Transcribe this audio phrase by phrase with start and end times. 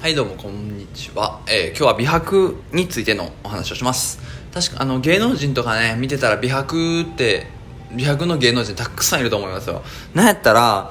[0.00, 4.18] はいどうもこんにちは、えー今日は美白についてのお話をします。
[4.50, 7.48] 確かあの芸能人とかね見てたら美白って
[7.94, 9.82] 美白の芸能人たくさんいると思いますよ。
[10.14, 10.90] なんやったら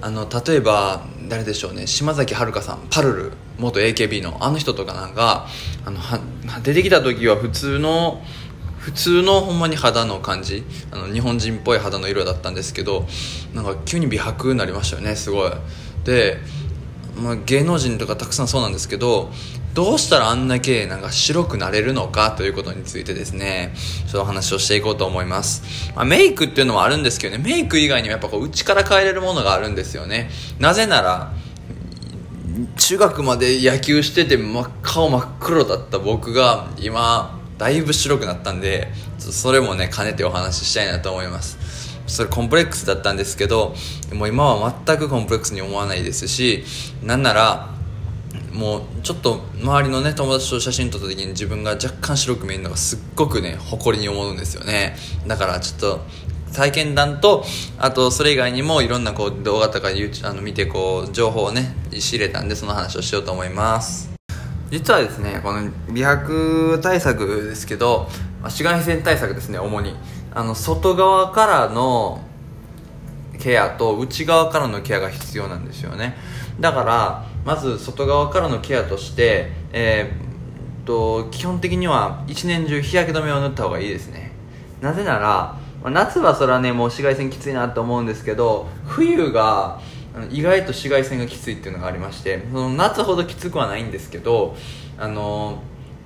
[0.00, 5.48] あの例えば誰でしょうね島崎遥さんパルル元 AKB のあの人とかなんか
[5.84, 6.18] あのは
[6.62, 8.22] 出てきた時は普通の
[8.78, 13.06] 普通のほんまに肌の感じあの日本人っぽい肌の色だったんですけど
[13.52, 15.50] なんか急に美白になりましたよねすごい。
[16.06, 16.38] で、
[17.16, 19.30] まあ、芸能人とかたくさんそうなんですけど
[19.74, 23.74] どうしたらあんだけなんか白くなれるのかということについてですね
[24.06, 30.30] ちょっとお話をしていこうと思います、まあ、メイクっていうのもあるんですけどねメイク以外にもやっぱこう内から変えれるものがあるんですよね。
[30.58, 31.32] なぜなら
[32.76, 38.88] 中学まで野球してて真っ顔真っ黒だった僕が今だいぶ白くなったんで
[39.18, 41.58] それもね兼ねてお話ししたいなと思います。
[42.06, 43.74] それコンプレックスだったんですけど
[44.12, 46.64] もう今は全くコンプレックスに思わないですし
[47.02, 47.76] なんなら
[48.52, 54.96] もうちょっと周りのね友達と写真撮った時に自分が若干白く見えるのがすっごくね誇りに思うんですよね。
[55.26, 56.00] だからちょっと
[56.54, 57.44] 体験談と
[57.78, 64.10] あとそれ以外にもいろんなこう動画とかあの見てこう情報をね仕入れたんでその話をしようと思います。
[64.70, 68.08] 実はですねこの美白対策ですけど
[68.42, 69.94] 紫外線対策ですね主に。
[70.36, 72.20] あの外側からの
[73.38, 76.14] ケアと内側からのケアが必要なんですよね。
[76.60, 84.32] だからまず外側からのケアとして、えーっと基本的には一年中日焼け止めを塗った方がいいですね。
[84.82, 89.80] なぜなら夏はそれはねもう紫外線きついなと思うんですけど冬が
[90.30, 94.54] 意外と紫外線がきついっていうのがありましてその夏ほどきつくはないんですけど
[94.98, 95.62] あの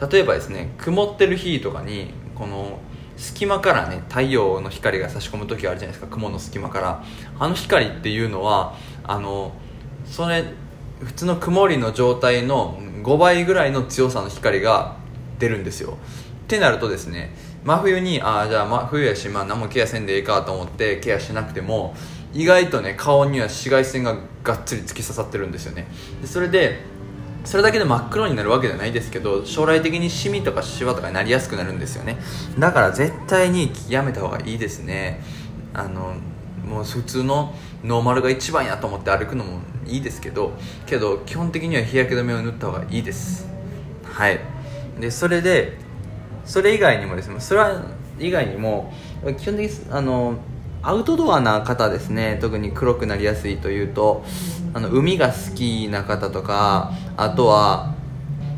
[0.08, 2.78] 例えばですね曇ってる日とかにこの
[3.20, 6.10] 隙間からね太陽の光が差し込む時があるじゃないですか。
[6.10, 7.04] 雲の隙間から。
[7.38, 9.52] あの光っていうのはあの
[10.06, 10.44] それ
[11.00, 14.96] 普通の曇りの状態の5倍ぐらいの強さの光が
[15.38, 15.98] 出るんですよ。
[16.44, 21.94] ってなるとですね真冬にああじゃあ真冬やし、まあ、何もケアせんでいいかと思ってケアしなくても
[22.32, 25.88] 意外とね顔には紫外線ががっつり突き刺さってるんですよね。
[26.22, 26.78] でそれで
[27.44, 32.18] それだけで真っ黒になるわけじゃないですけど将来的にシミとかシワとかになりやすくなるんですよね。
[32.58, 35.20] だから絶対にやめた方がいいですね。
[35.72, 36.14] あの
[36.66, 40.52] もう普通のノーマルが一番やと思って歩くのもいいですけど
[40.86, 43.48] けど基本的には日焼け止めを塗った方がいいです。
[44.04, 44.40] はい。
[45.00, 45.78] でそれで
[46.44, 47.62] それ以外にもですねそれ
[48.18, 48.92] 以外にも
[49.38, 50.36] 基本的にあの
[50.82, 52.38] アウトドアな方ですね。
[52.40, 54.24] 特に黒くなりやすいというと
[54.72, 57.94] あの海が好きな方とかあとは、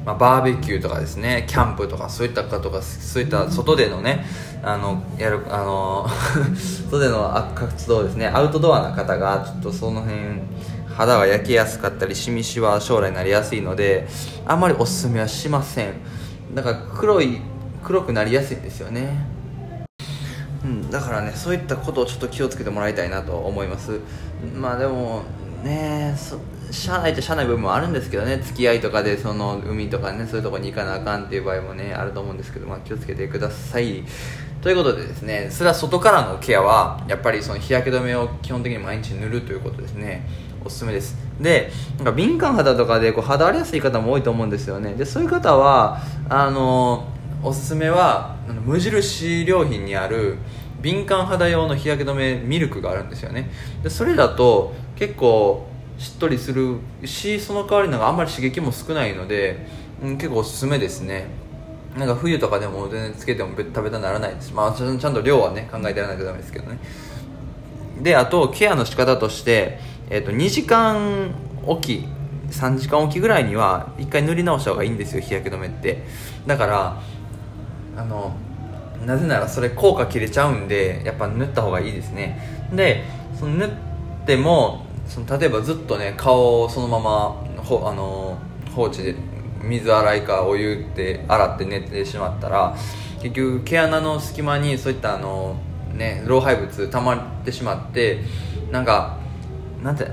[0.04, 1.46] まあ、バーベキューとかですね。
[1.48, 4.24] キャンプとかそういった方とかそういった外でのね
[4.62, 6.06] あのやるあの
[6.90, 8.28] 外での活動ですね。
[8.28, 10.16] アウトドアな方がちょっとその辺
[10.94, 14.06] 肌が焼けやすかったりしみしは将来になりやすいので
[14.46, 15.94] あんまりおすすめはしません。
[16.54, 17.40] だから黒い
[17.82, 19.41] 黒くなりやすいんですよね。
[20.64, 24.00] うん、だからねそういったことをちょっと気をつけてもらいたいなと思います。
[24.54, 25.22] まあでも
[25.62, 26.14] ね
[26.70, 34.04] 社内と社内部分もあるんですけどね付き合いとかでその海とかねそういうとこに行かなあかんっていう場合もねあると思うんですけど、まあ、気をつけてください。
[34.62, 40.26] ということでですねそれは外からのケアはやっぱりその日焼け止めを基本的に毎日塗るということですね。
[40.64, 41.16] おすすめです。
[41.40, 44.94] でなんか敏感肌とかでこう肌荒れやすい方も多いと思うんですよね。
[44.94, 47.11] でそういう方はあの
[47.42, 50.38] おすすめは無印良品にある
[50.80, 53.50] 敏感肌用の日焼け止めミルクがあるんですよね。
[53.82, 55.66] でそれだと結構
[55.98, 59.66] しっとりするしその代わりなんかあんまり刺激も少ないので、
[60.02, 61.26] うん、結構おすすめですね。
[61.96, 64.52] なんか冬とかでも全然つけても食べたならないです。
[64.52, 66.78] まあちゃんちゃんと量はね考えてやらないとダメですけどね。
[68.00, 69.78] であとケアの仕方として、
[70.10, 71.32] えー、と2時間
[71.64, 72.08] おき
[72.50, 76.04] 3時間おきぐらいには1回塗り直した方がいいんですよ日焼け止めって。
[76.46, 77.02] だから
[77.96, 78.34] あの
[79.06, 82.40] なぜならそれ効果切れちゃうんでやっぱ塗った方がいいですね。
[82.72, 83.04] で
[83.38, 83.70] その塗っ
[84.26, 88.38] てもその例えばずっとね顔をそのままほあの
[88.74, 89.14] 放置で
[89.62, 92.76] 水洗いかお湯で洗って寝てしまったら
[93.20, 95.56] 結局毛穴の隙間にそういったあの
[95.94, 98.20] ね老廃物溜まってしまって
[98.70, 99.18] なんか
[99.82, 100.06] なんて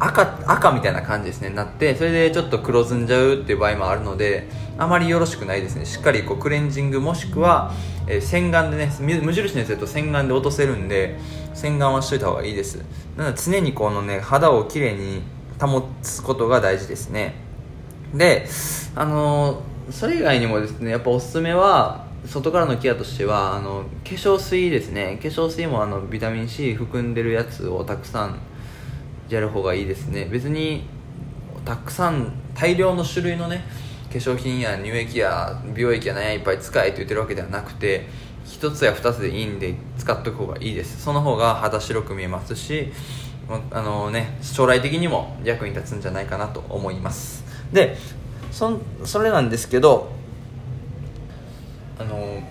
[0.00, 4.48] 赤赤みたいな感じですねなってそれでちょっと黒ずんじゃうっていう場合もあるので
[4.78, 5.84] あまりよろしくないですね。
[5.84, 7.72] しっかりこうクレンジングもしくは、
[8.06, 11.18] えー洗顔でね無印のやつだと洗顔で落とせるんで
[11.52, 12.82] 洗顔はしといた方がいいです。
[13.16, 15.22] なので常にこのね肌をきれいに
[15.60, 17.34] 保つことが大事ですね。
[18.14, 18.46] で
[18.94, 25.18] あのーそれ以外にもですねやっぱおすすめは外からのケアとしてはあの化粧水ですね。
[25.20, 28.38] 化粧水もあのビタミン C 含んでるやつをたくさん
[29.30, 30.26] やる方がいいですね。
[30.26, 30.84] 別に
[31.64, 33.64] たくさん大量の種類のね
[34.10, 38.06] 化粧品や乳液や美容液や何やいっぱい使えと言ってるわけではなくて
[38.46, 41.02] 1つや2つでいいんで使っておく方がいいです。
[41.02, 42.92] その方が肌白く見えますし
[43.70, 47.44] あのね将来的にも役に立つんじゃないかなと思います。
[47.72, 47.96] で
[48.50, 50.10] そそれなんですけど
[51.98, 52.42] あの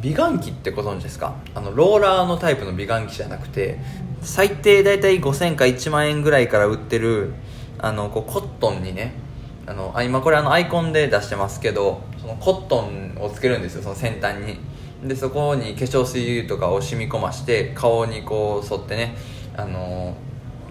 [0.00, 1.36] 美顔器ってご存知ですか？
[1.54, 3.78] あのローラーのタイプの美顔器じゃなくて
[4.22, 7.32] 最低大体5000か1万円ぐらいから売ってる
[7.78, 9.14] あのこうコットンにね
[9.66, 14.58] あのあ今これあのアイコンで出してますけどそのコットンをつけるんですよその先端に。
[15.02, 19.14] でそこに化粧水とかを染み込まして顔にこう沿ってね
[19.56, 20.16] あの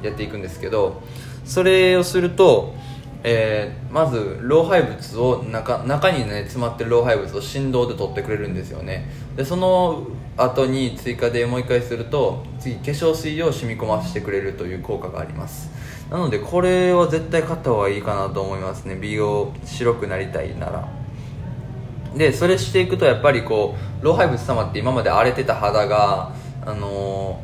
[0.04, 1.02] やっていくんですけど
[1.46, 2.76] それをすると
[3.24, 9.10] えー、まず老廃物を中中にね詰まってる老廃物を振動で取ってくれるんですよね。
[9.36, 15.70] でその後に追加でもう一回すると次化粧水を染み込ませてくれるという効果があります。
[16.12, 18.96] なのでこれは絶対買った方がいいかなと思いますね。
[18.96, 20.88] 美容白くなりたいなら。
[22.16, 26.34] でそれしていくとやっぱりこう老廃物溜まって今まで荒れてた肌が
[26.66, 27.40] あの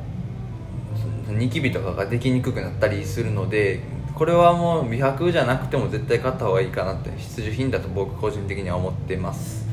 [1.28, 3.82] ー、ニキビとかができにくくなったりするので
[4.16, 9.66] これはもう美白じゃなくても絶対買った方がいいかなって必需品だと僕個人的には思ってます。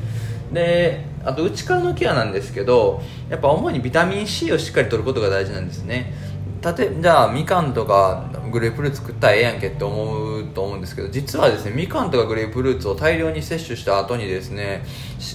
[0.51, 6.13] であと内からのケアなんですけどやっぱ主にビタミン C をしっかりとることが大事なんですね。
[6.61, 14.83] たてじゃあみかんとかグレープフルーツ食ったらええやんけって思うと思うんですけど実はですねみかんとかグレープフルーツを大量に摂取した後にですね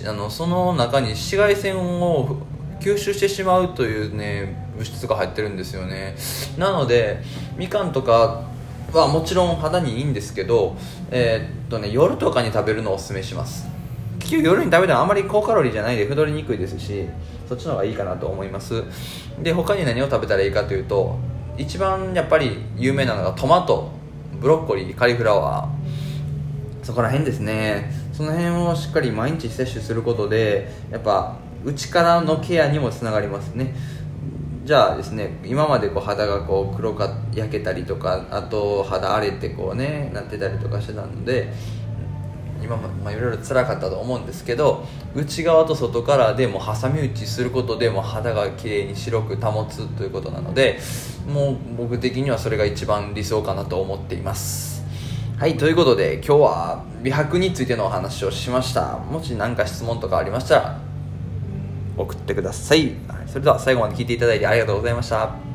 [0.07, 2.37] あのその中に紫外線を
[2.79, 6.15] 吸収してしまうというね物質が入ってるんですよね。
[6.59, 7.23] なので
[7.57, 8.45] みかんとか
[8.99, 10.77] はもちろん肌にいいんですけど、
[11.11, 13.77] えー、っとね、夜とかに食べるのをおすすめします。
[14.19, 17.07] 結局夜に食べてもあまり高カロリーじゃないで太りにくいですし
[17.49, 18.83] そっちの方がいいかなと思います。
[19.41, 21.17] で他に何を食べたらいいかというと
[21.57, 23.93] 一番やっぱり有名なのがトマト
[24.41, 26.85] ブロッコリーカリフラワー。
[26.85, 27.93] そこら辺ですね。
[28.13, 33.75] その辺をしっかり毎日摂取することでやっぱ内からのケアにもつながりますね。
[34.67, 41.53] じゃあですね今までこう肌がこう黒か焼けたりとかあと肌荒れてこうねなってたりとかしてたので
[42.61, 44.85] 今も、まあ、いろいろ辛かったと思うんですけど
[45.15, 50.81] 内側と外からでも挟み撃ちすることでも肌が綺麗に白く保つということなので
[51.33, 54.85] もう僕的にはそれが一番理想かなと思っています。
[55.39, 58.99] はいということで今日は美白についてのお話をしました。
[58.99, 60.81] もし何か質問とかありましたら
[61.97, 63.16] 送ってください。
[63.27, 65.46] それでは最後まで聞いていただいてありがとうございました。